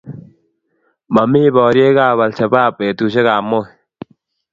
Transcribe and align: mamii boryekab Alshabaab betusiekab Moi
mamii 1.13 1.53
boryekab 1.55 2.17
Alshabaab 2.25 2.73
betusiekab 2.77 3.41
Moi 3.49 3.67